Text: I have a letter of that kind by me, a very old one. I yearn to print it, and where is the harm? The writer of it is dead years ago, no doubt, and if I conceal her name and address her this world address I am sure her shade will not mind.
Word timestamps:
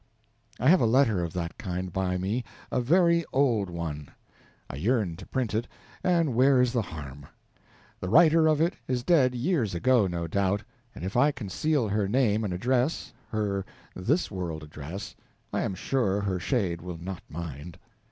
I 0.59 0.67
have 0.69 0.81
a 0.81 0.87
letter 0.87 1.23
of 1.23 1.31
that 1.33 1.59
kind 1.59 1.93
by 1.93 2.17
me, 2.17 2.43
a 2.71 2.81
very 2.81 3.23
old 3.31 3.69
one. 3.69 4.09
I 4.67 4.77
yearn 4.77 5.15
to 5.17 5.27
print 5.27 5.53
it, 5.53 5.67
and 6.03 6.33
where 6.33 6.59
is 6.59 6.73
the 6.73 6.81
harm? 6.81 7.27
The 7.99 8.09
writer 8.09 8.47
of 8.47 8.59
it 8.59 8.73
is 8.87 9.03
dead 9.03 9.35
years 9.35 9.75
ago, 9.75 10.07
no 10.07 10.25
doubt, 10.25 10.63
and 10.95 11.03
if 11.05 11.15
I 11.15 11.29
conceal 11.31 11.87
her 11.87 12.07
name 12.07 12.43
and 12.43 12.51
address 12.51 13.13
her 13.29 13.63
this 13.95 14.31
world 14.31 14.63
address 14.63 15.15
I 15.53 15.61
am 15.61 15.75
sure 15.75 16.19
her 16.21 16.39
shade 16.39 16.81
will 16.81 16.97
not 16.97 17.21
mind. 17.29 17.77